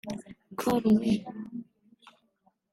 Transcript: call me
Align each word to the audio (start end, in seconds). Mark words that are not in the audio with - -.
call 0.57 0.81
me 0.97 1.11